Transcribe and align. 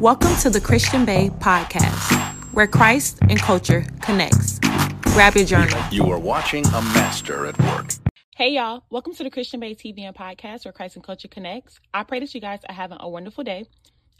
Welcome 0.00 0.34
to 0.38 0.50
the 0.50 0.60
Christian 0.60 1.04
Bae 1.04 1.28
podcast, 1.38 2.12
where 2.52 2.66
Christ 2.66 3.20
and 3.28 3.38
culture 3.38 3.86
connects. 4.02 4.58
Grab 5.02 5.36
your 5.36 5.44
journal. 5.44 5.80
You 5.92 6.10
are 6.10 6.18
watching 6.18 6.66
a 6.66 6.82
master 6.82 7.46
at 7.46 7.56
work. 7.60 7.90
Hey 8.34 8.50
y'all, 8.50 8.82
welcome 8.90 9.14
to 9.14 9.22
the 9.22 9.30
Christian 9.30 9.60
Bae 9.60 9.74
TV 9.74 10.00
and 10.00 10.14
podcast 10.14 10.64
where 10.64 10.72
Christ 10.72 10.96
and 10.96 11.04
culture 11.04 11.28
connects. 11.28 11.78
I 11.94 12.02
pray 12.02 12.18
that 12.18 12.34
you 12.34 12.40
guys 12.40 12.58
are 12.68 12.74
having 12.74 12.98
a 13.00 13.08
wonderful 13.08 13.44
day. 13.44 13.66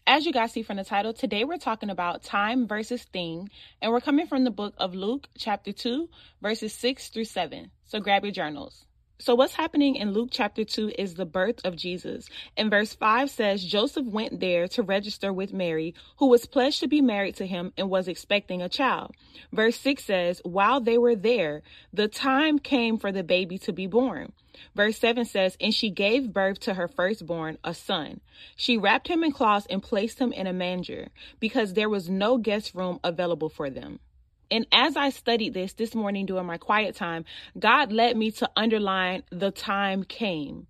As 0.06 0.24
you 0.24 0.32
guys 0.32 0.52
see 0.52 0.62
from 0.62 0.76
the 0.76 0.84
title, 0.84 1.12
today 1.12 1.42
we're 1.42 1.58
talking 1.58 1.90
about 1.90 2.22
time 2.22 2.68
versus 2.68 3.02
thing, 3.02 3.50
and 3.82 3.90
we're 3.90 4.00
coming 4.00 4.28
from 4.28 4.44
the 4.44 4.52
book 4.52 4.74
of 4.78 4.94
Luke, 4.94 5.28
chapter 5.36 5.72
2, 5.72 6.08
verses 6.40 6.72
6 6.72 7.08
through 7.08 7.24
7. 7.24 7.72
So 7.84 7.98
grab 7.98 8.22
your 8.22 8.32
journals. 8.32 8.86
So, 9.20 9.36
what's 9.36 9.54
happening 9.54 9.94
in 9.94 10.10
Luke 10.10 10.30
chapter 10.32 10.64
2 10.64 10.94
is 10.98 11.14
the 11.14 11.24
birth 11.24 11.60
of 11.64 11.76
Jesus. 11.76 12.28
And 12.56 12.68
verse 12.68 12.94
5 12.94 13.30
says 13.30 13.64
Joseph 13.64 14.06
went 14.06 14.40
there 14.40 14.66
to 14.66 14.82
register 14.82 15.32
with 15.32 15.52
Mary, 15.52 15.94
who 16.16 16.26
was 16.26 16.46
pledged 16.46 16.80
to 16.80 16.88
be 16.88 17.00
married 17.00 17.36
to 17.36 17.46
him 17.46 17.72
and 17.78 17.88
was 17.88 18.08
expecting 18.08 18.60
a 18.60 18.68
child. 18.68 19.14
Verse 19.52 19.78
6 19.78 20.02
says, 20.04 20.40
While 20.44 20.80
they 20.80 20.98
were 20.98 21.14
there, 21.14 21.62
the 21.92 22.08
time 22.08 22.58
came 22.58 22.98
for 22.98 23.12
the 23.12 23.22
baby 23.22 23.56
to 23.58 23.72
be 23.72 23.86
born. 23.86 24.32
Verse 24.74 24.98
7 24.98 25.24
says, 25.24 25.56
And 25.60 25.72
she 25.72 25.90
gave 25.90 26.32
birth 26.32 26.58
to 26.60 26.74
her 26.74 26.88
firstborn, 26.88 27.58
a 27.62 27.72
son. 27.72 28.20
She 28.56 28.76
wrapped 28.76 29.06
him 29.06 29.22
in 29.22 29.30
cloths 29.30 29.68
and 29.70 29.80
placed 29.80 30.18
him 30.18 30.32
in 30.32 30.48
a 30.48 30.52
manger, 30.52 31.10
because 31.38 31.74
there 31.74 31.88
was 31.88 32.10
no 32.10 32.36
guest 32.36 32.74
room 32.74 32.98
available 33.04 33.48
for 33.48 33.70
them. 33.70 34.00
And 34.50 34.66
as 34.72 34.96
I 34.96 35.10
studied 35.10 35.54
this 35.54 35.72
this 35.72 35.94
morning 35.94 36.26
during 36.26 36.46
my 36.46 36.58
quiet 36.58 36.94
time, 36.94 37.24
God 37.58 37.92
led 37.92 38.16
me 38.16 38.30
to 38.32 38.50
underline 38.56 39.22
the 39.30 39.50
time 39.50 40.04
came. 40.04 40.66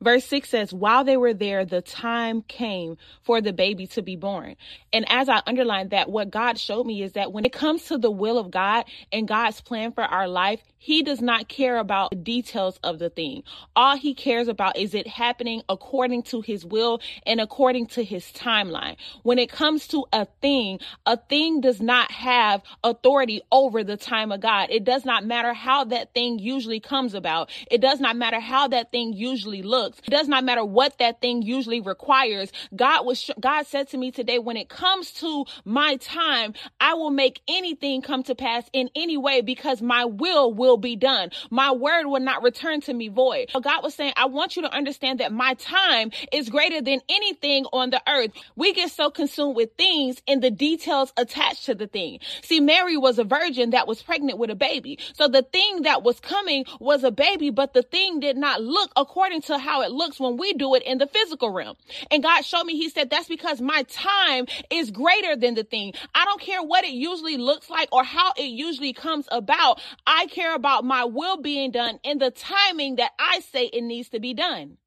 Verse 0.00 0.24
6 0.26 0.48
says, 0.48 0.72
While 0.72 1.02
they 1.02 1.16
were 1.16 1.34
there, 1.34 1.64
the 1.64 1.82
time 1.82 2.42
came 2.42 2.96
for 3.24 3.40
the 3.40 3.52
baby 3.52 3.88
to 3.88 4.02
be 4.02 4.14
born. 4.14 4.54
And 4.92 5.04
as 5.10 5.28
I 5.28 5.42
underlined 5.44 5.90
that, 5.90 6.08
what 6.08 6.30
God 6.30 6.56
showed 6.58 6.86
me 6.86 7.02
is 7.02 7.12
that 7.12 7.32
when 7.32 7.44
it 7.44 7.52
comes 7.52 7.84
to 7.86 7.98
the 7.98 8.10
will 8.10 8.38
of 8.38 8.50
God 8.50 8.84
and 9.12 9.26
God's 9.26 9.60
plan 9.60 9.92
for 9.92 10.04
our 10.04 10.28
life, 10.28 10.62
He 10.78 11.02
does 11.02 11.20
not 11.20 11.48
care 11.48 11.78
about 11.78 12.10
the 12.10 12.16
details 12.16 12.78
of 12.84 13.00
the 13.00 13.10
thing. 13.10 13.42
All 13.74 13.96
He 13.96 14.14
cares 14.14 14.46
about 14.46 14.78
is 14.78 14.94
it 14.94 15.08
happening 15.08 15.62
according 15.68 16.22
to 16.24 16.42
His 16.42 16.64
will 16.64 17.00
and 17.26 17.40
according 17.40 17.86
to 17.88 18.04
His 18.04 18.24
timeline. 18.26 18.96
When 19.24 19.40
it 19.40 19.50
comes 19.50 19.88
to 19.88 20.04
a 20.12 20.26
thing, 20.40 20.78
a 21.06 21.16
thing 21.16 21.60
does 21.60 21.80
not 21.80 22.12
have 22.12 22.62
authority 22.84 23.42
over 23.50 23.82
the 23.82 23.96
time 23.96 24.30
of 24.30 24.40
God. 24.40 24.70
It 24.70 24.84
does 24.84 25.04
not 25.04 25.26
matter 25.26 25.52
how 25.52 25.84
that 25.86 26.14
thing 26.14 26.38
usually 26.38 26.78
comes 26.78 27.14
about. 27.14 27.50
It 27.68 27.80
does 27.80 27.98
not 27.98 28.16
matter 28.16 28.38
how 28.38 28.68
that 28.68 28.92
thing 28.92 29.12
usually 29.12 29.62
looks 29.62 29.87
looks. 29.88 29.98
It 30.06 30.10
does 30.10 30.28
not 30.28 30.44
matter 30.44 30.64
what 30.64 30.98
that 30.98 31.20
thing 31.20 31.42
usually 31.42 31.80
requires. 31.80 32.52
God 32.74 33.06
was, 33.06 33.30
God 33.40 33.66
said 33.66 33.88
to 33.88 33.98
me 33.98 34.10
today, 34.10 34.38
when 34.38 34.56
it 34.56 34.68
comes 34.68 35.10
to 35.12 35.44
my 35.64 35.96
time, 35.96 36.54
I 36.80 36.94
will 36.94 37.10
make 37.10 37.40
anything 37.48 38.02
come 38.02 38.22
to 38.24 38.34
pass 38.34 38.64
in 38.72 38.90
any 38.94 39.16
way 39.16 39.40
because 39.40 39.80
my 39.82 40.04
will 40.04 40.52
will 40.52 40.76
be 40.76 40.96
done. 40.96 41.30
My 41.50 41.72
word 41.72 42.06
will 42.06 42.20
not 42.20 42.42
return 42.42 42.80
to 42.82 42.94
me 42.94 43.08
void. 43.08 43.50
God 43.60 43.82
was 43.82 43.94
saying, 43.94 44.12
I 44.16 44.26
want 44.26 44.56
you 44.56 44.62
to 44.62 44.72
understand 44.74 45.20
that 45.20 45.32
my 45.32 45.54
time 45.54 46.10
is 46.32 46.48
greater 46.48 46.80
than 46.80 47.00
anything 47.08 47.66
on 47.72 47.90
the 47.90 48.02
earth. 48.08 48.30
We 48.56 48.72
get 48.72 48.90
so 48.90 49.10
consumed 49.10 49.56
with 49.56 49.70
things 49.76 50.22
and 50.26 50.42
the 50.42 50.50
details 50.50 51.12
attached 51.16 51.66
to 51.66 51.74
the 51.74 51.86
thing. 51.86 52.20
See, 52.42 52.60
Mary 52.60 52.96
was 52.96 53.18
a 53.18 53.24
virgin 53.24 53.70
that 53.70 53.86
was 53.86 54.02
pregnant 54.02 54.38
with 54.38 54.50
a 54.50 54.54
baby. 54.54 54.98
So 55.14 55.28
the 55.28 55.42
thing 55.42 55.82
that 55.82 56.02
was 56.02 56.20
coming 56.20 56.64
was 56.80 57.04
a 57.04 57.10
baby, 57.10 57.50
but 57.50 57.72
the 57.72 57.82
thing 57.82 58.20
did 58.20 58.36
not 58.36 58.62
look 58.62 58.90
according 58.96 59.42
to 59.42 59.58
how 59.58 59.77
how 59.78 59.84
it 59.84 59.92
looks 59.92 60.18
when 60.18 60.36
we 60.36 60.52
do 60.54 60.74
it 60.74 60.82
in 60.82 60.98
the 60.98 61.06
physical 61.06 61.50
realm. 61.50 61.76
And 62.10 62.22
God 62.22 62.42
showed 62.42 62.64
me, 62.64 62.76
He 62.76 62.88
said, 62.90 63.10
that's 63.10 63.28
because 63.28 63.60
my 63.60 63.84
time 63.84 64.46
is 64.70 64.90
greater 64.90 65.36
than 65.36 65.54
the 65.54 65.64
thing. 65.64 65.94
I 66.14 66.24
don't 66.24 66.40
care 66.40 66.62
what 66.62 66.84
it 66.84 66.92
usually 66.92 67.36
looks 67.36 67.70
like 67.70 67.88
or 67.92 68.02
how 68.02 68.32
it 68.36 68.48
usually 68.48 68.92
comes 68.92 69.28
about. 69.30 69.80
I 70.06 70.26
care 70.26 70.54
about 70.54 70.84
my 70.84 71.04
will 71.04 71.40
being 71.40 71.70
done 71.70 72.00
in 72.02 72.18
the 72.18 72.30
timing 72.30 72.96
that 72.96 73.12
I 73.18 73.40
say 73.40 73.66
it 73.66 73.82
needs 73.82 74.08
to 74.10 74.20
be 74.20 74.34
done. 74.34 74.78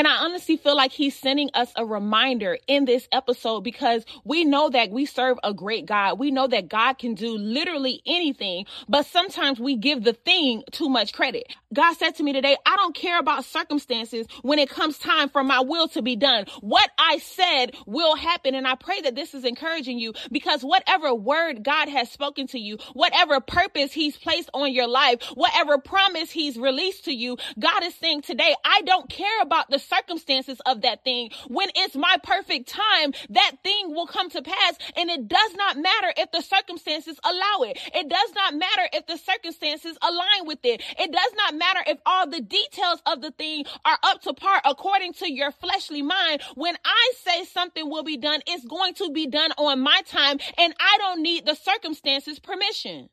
And 0.00 0.08
I 0.08 0.24
honestly 0.24 0.56
feel 0.56 0.76
like 0.76 0.92
he's 0.92 1.14
sending 1.14 1.50
us 1.52 1.70
a 1.76 1.84
reminder 1.84 2.56
in 2.66 2.86
this 2.86 3.06
episode 3.12 3.60
because 3.60 4.02
we 4.24 4.46
know 4.46 4.70
that 4.70 4.90
we 4.90 5.04
serve 5.04 5.38
a 5.44 5.52
great 5.52 5.84
God. 5.84 6.18
We 6.18 6.30
know 6.30 6.46
that 6.46 6.70
God 6.70 6.94
can 6.94 7.12
do 7.12 7.36
literally 7.36 8.00
anything, 8.06 8.64
but 8.88 9.04
sometimes 9.04 9.60
we 9.60 9.76
give 9.76 10.02
the 10.02 10.14
thing 10.14 10.62
too 10.70 10.88
much 10.88 11.12
credit. 11.12 11.54
God 11.74 11.92
said 11.98 12.12
to 12.12 12.22
me 12.22 12.32
today, 12.32 12.56
I 12.64 12.76
don't 12.76 12.94
care 12.94 13.18
about 13.18 13.44
circumstances 13.44 14.26
when 14.40 14.58
it 14.58 14.70
comes 14.70 14.96
time 14.96 15.28
for 15.28 15.44
my 15.44 15.60
will 15.60 15.86
to 15.88 16.00
be 16.00 16.16
done. 16.16 16.46
What 16.62 16.88
I 16.98 17.18
said 17.18 17.76
will 17.84 18.16
happen. 18.16 18.54
And 18.54 18.66
I 18.66 18.76
pray 18.76 19.02
that 19.02 19.14
this 19.14 19.34
is 19.34 19.44
encouraging 19.44 19.98
you 19.98 20.14
because 20.32 20.62
whatever 20.62 21.14
word 21.14 21.62
God 21.62 21.90
has 21.90 22.10
spoken 22.10 22.46
to 22.48 22.58
you, 22.58 22.78
whatever 22.94 23.38
purpose 23.40 23.92
he's 23.92 24.16
placed 24.16 24.48
on 24.54 24.72
your 24.72 24.88
life, 24.88 25.22
whatever 25.34 25.76
promise 25.76 26.30
he's 26.30 26.56
released 26.56 27.04
to 27.04 27.12
you, 27.12 27.36
God 27.58 27.84
is 27.84 27.94
saying 27.96 28.22
today, 28.22 28.54
I 28.64 28.80
don't 28.80 29.10
care 29.10 29.42
about 29.42 29.68
the 29.68 29.89
circumstances 29.90 30.60
of 30.66 30.82
that 30.82 31.04
thing. 31.04 31.30
When 31.48 31.68
it's 31.74 31.96
my 31.96 32.16
perfect 32.22 32.68
time, 32.68 33.12
that 33.30 33.52
thing 33.62 33.94
will 33.94 34.06
come 34.06 34.30
to 34.30 34.42
pass. 34.42 34.74
And 34.96 35.10
it 35.10 35.28
does 35.28 35.54
not 35.56 35.76
matter 35.76 36.12
if 36.16 36.30
the 36.32 36.42
circumstances 36.42 37.18
allow 37.24 37.64
it. 37.64 37.78
It 37.94 38.08
does 38.08 38.34
not 38.34 38.54
matter 38.54 38.88
if 38.92 39.06
the 39.06 39.18
circumstances 39.18 39.98
align 40.02 40.46
with 40.46 40.60
it. 40.64 40.82
It 40.98 41.12
does 41.12 41.32
not 41.36 41.54
matter 41.54 41.80
if 41.86 41.98
all 42.06 42.28
the 42.28 42.40
details 42.40 43.02
of 43.06 43.20
the 43.20 43.32
thing 43.32 43.64
are 43.84 43.98
up 44.02 44.22
to 44.22 44.32
par 44.32 44.60
according 44.64 45.14
to 45.14 45.32
your 45.32 45.52
fleshly 45.52 46.02
mind. 46.02 46.42
When 46.54 46.76
I 46.84 47.12
say 47.24 47.44
something 47.44 47.88
will 47.88 48.04
be 48.04 48.16
done, 48.16 48.40
it's 48.46 48.64
going 48.64 48.94
to 48.94 49.10
be 49.10 49.26
done 49.26 49.52
on 49.58 49.80
my 49.80 50.00
time 50.06 50.38
and 50.56 50.74
I 50.78 50.98
don't 50.98 51.22
need 51.22 51.46
the 51.46 51.54
circumstances 51.54 52.38
permission. 52.38 53.08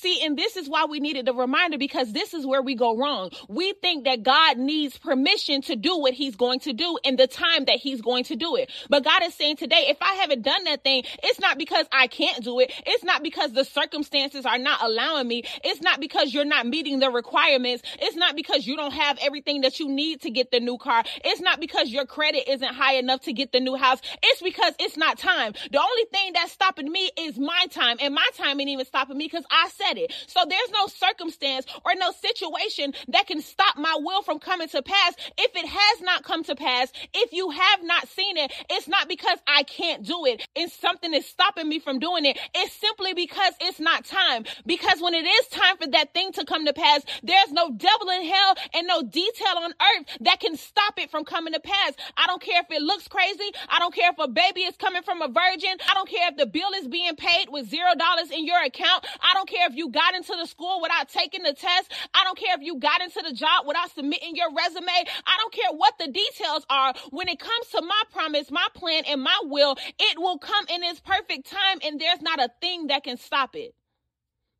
See, 0.00 0.24
and 0.24 0.34
this 0.34 0.56
is 0.56 0.66
why 0.66 0.86
we 0.86 0.98
needed 0.98 1.26
the 1.26 1.34
reminder 1.34 1.76
because 1.76 2.10
this 2.10 2.32
is 2.32 2.46
where 2.46 2.62
we 2.62 2.74
go 2.74 2.96
wrong. 2.96 3.30
We 3.48 3.74
think 3.82 4.04
that 4.04 4.22
God 4.22 4.56
needs 4.56 4.96
permission 4.96 5.60
to 5.62 5.76
do 5.76 5.98
what 5.98 6.14
he's 6.14 6.36
going 6.36 6.60
to 6.60 6.72
do 6.72 6.98
in 7.04 7.16
the 7.16 7.26
time 7.26 7.66
that 7.66 7.76
he's 7.76 8.00
going 8.00 8.24
to 8.24 8.34
do 8.34 8.56
it. 8.56 8.70
But 8.88 9.04
God 9.04 9.22
is 9.24 9.34
saying 9.34 9.56
today, 9.56 9.88
if 9.88 9.98
I 10.00 10.14
haven't 10.14 10.40
done 10.40 10.64
that 10.64 10.84
thing, 10.84 11.02
it's 11.22 11.38
not 11.38 11.58
because 11.58 11.84
I 11.92 12.06
can't 12.06 12.42
do 12.42 12.60
it. 12.60 12.72
It's 12.86 13.04
not 13.04 13.22
because 13.22 13.52
the 13.52 13.62
circumstances 13.62 14.46
are 14.46 14.56
not 14.56 14.82
allowing 14.82 15.28
me. 15.28 15.42
It's 15.62 15.82
not 15.82 16.00
because 16.00 16.32
you're 16.32 16.46
not 16.46 16.66
meeting 16.66 17.00
the 17.00 17.10
requirements. 17.10 17.82
It's 18.00 18.16
not 18.16 18.36
because 18.36 18.66
you 18.66 18.76
don't 18.76 18.94
have 18.94 19.18
everything 19.20 19.60
that 19.60 19.80
you 19.80 19.88
need 19.90 20.22
to 20.22 20.30
get 20.30 20.50
the 20.50 20.60
new 20.60 20.78
car. 20.78 21.04
It's 21.26 21.42
not 21.42 21.60
because 21.60 21.90
your 21.90 22.06
credit 22.06 22.50
isn't 22.50 22.74
high 22.74 22.94
enough 22.94 23.20
to 23.22 23.34
get 23.34 23.52
the 23.52 23.60
new 23.60 23.76
house. 23.76 24.00
It's 24.22 24.40
because 24.40 24.72
it's 24.78 24.96
not 24.96 25.18
time. 25.18 25.52
The 25.70 25.78
only 25.78 26.04
thing 26.10 26.32
that's 26.32 26.52
stopping 26.52 26.90
me 26.90 27.10
is 27.18 27.38
my 27.38 27.66
time 27.70 27.98
and 28.00 28.14
my 28.14 28.26
time 28.38 28.58
ain't 28.58 28.70
even 28.70 28.86
stopping 28.86 29.18
me 29.18 29.26
because 29.26 29.44
I 29.50 29.68
said 29.68 29.89
So 30.26 30.40
there's 30.48 30.70
no 30.72 30.86
circumstance 30.86 31.66
or 31.84 31.94
no 31.96 32.12
situation 32.12 32.94
that 33.08 33.26
can 33.26 33.40
stop 33.42 33.76
my 33.76 33.96
will 33.98 34.22
from 34.22 34.38
coming 34.38 34.68
to 34.68 34.82
pass. 34.82 35.14
If 35.38 35.54
it 35.56 35.66
has 35.66 36.00
not 36.00 36.22
come 36.24 36.44
to 36.44 36.54
pass, 36.54 36.92
if 37.14 37.32
you 37.32 37.50
have 37.50 37.82
not 37.82 38.08
seen 38.08 38.36
it, 38.36 38.52
it's 38.70 38.88
not 38.88 39.08
because 39.08 39.38
I 39.46 39.62
can't 39.64 40.04
do 40.04 40.24
it. 40.26 40.46
It's 40.54 40.72
something 40.74 41.12
is 41.14 41.26
stopping 41.26 41.68
me 41.68 41.78
from 41.78 41.98
doing 41.98 42.24
it. 42.24 42.38
It's 42.54 42.72
simply 42.74 43.14
because 43.14 43.54
it's 43.60 43.80
not 43.80 44.04
time. 44.04 44.44
Because 44.66 45.00
when 45.00 45.14
it 45.14 45.26
is 45.26 45.48
time 45.48 45.76
for 45.76 45.88
that 45.88 46.14
thing 46.14 46.32
to 46.32 46.44
come 46.44 46.66
to 46.66 46.72
pass, 46.72 47.02
there's 47.22 47.52
no 47.52 47.70
devil 47.70 48.08
in 48.10 48.24
hell 48.26 48.54
and 48.74 48.86
no 48.86 49.02
detail 49.02 49.56
on 49.58 49.70
earth 49.72 50.18
that 50.20 50.40
can 50.40 50.56
stop 50.56 50.94
it 50.98 51.10
from 51.10 51.24
coming 51.24 51.52
to 51.52 51.60
pass. 51.60 51.92
I 52.16 52.26
don't 52.26 52.42
care 52.42 52.60
if 52.60 52.70
it 52.70 52.82
looks 52.82 53.08
crazy. 53.08 53.50
I 53.68 53.78
don't 53.78 53.94
care 53.94 54.10
if 54.10 54.18
a 54.18 54.28
baby 54.28 54.62
is 54.62 54.76
coming 54.76 55.02
from 55.02 55.22
a 55.22 55.28
virgin. 55.28 55.76
I 55.88 55.94
don't 55.94 56.08
care 56.08 56.28
if 56.28 56.36
the 56.36 56.46
bill 56.46 56.70
is 56.76 56.88
being 56.88 57.16
paid 57.16 57.48
with 57.48 57.68
zero 57.68 57.90
dollars 57.98 58.30
in 58.30 58.46
your 58.46 58.62
account. 58.62 59.06
I 59.22 59.34
don't 59.34 59.48
care 59.48 59.66
if 59.68 59.74
you 59.80 59.88
got 59.90 60.14
into 60.14 60.36
the 60.38 60.46
school 60.46 60.80
without 60.82 61.08
taking 61.08 61.42
the 61.42 61.54
test. 61.54 61.90
I 62.14 62.22
don't 62.24 62.38
care 62.38 62.54
if 62.54 62.62
you 62.62 62.78
got 62.78 63.00
into 63.00 63.22
the 63.26 63.32
job 63.32 63.66
without 63.66 63.90
submitting 63.94 64.36
your 64.36 64.50
resume. 64.54 64.92
I 65.26 65.36
don't 65.38 65.52
care 65.52 65.72
what 65.72 65.94
the 65.98 66.06
details 66.06 66.66
are. 66.68 66.92
When 67.10 67.28
it 67.28 67.40
comes 67.40 67.66
to 67.72 67.82
my 67.82 68.02
promise, 68.12 68.50
my 68.50 68.66
plan, 68.74 69.04
and 69.08 69.22
my 69.22 69.38
will, 69.44 69.76
it 69.98 70.18
will 70.18 70.38
come 70.38 70.66
in 70.68 70.84
its 70.84 71.00
perfect 71.00 71.50
time, 71.50 71.78
and 71.82 71.98
there's 71.98 72.20
not 72.20 72.38
a 72.38 72.50
thing 72.60 72.88
that 72.88 73.04
can 73.04 73.16
stop 73.16 73.56
it 73.56 73.74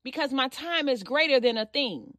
because 0.02 0.32
my 0.32 0.49
time 0.49 0.88
is 0.88 1.02
greater 1.02 1.38
than 1.38 1.58
a 1.58 1.66
thing. 1.66 2.14